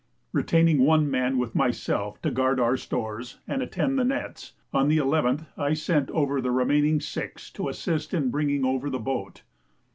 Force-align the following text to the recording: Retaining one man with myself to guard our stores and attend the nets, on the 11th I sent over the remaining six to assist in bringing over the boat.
Retaining 0.33 0.79
one 0.81 1.11
man 1.11 1.37
with 1.37 1.53
myself 1.53 2.19
to 2.23 2.31
guard 2.31 2.59
our 2.59 2.75
stores 2.75 3.37
and 3.47 3.61
attend 3.61 3.99
the 3.99 4.03
nets, 4.03 4.53
on 4.73 4.87
the 4.87 4.97
11th 4.97 5.45
I 5.55 5.75
sent 5.75 6.09
over 6.09 6.41
the 6.41 6.49
remaining 6.49 6.99
six 6.99 7.51
to 7.51 7.69
assist 7.69 8.11
in 8.11 8.31
bringing 8.31 8.65
over 8.65 8.89
the 8.89 8.97
boat. 8.97 9.43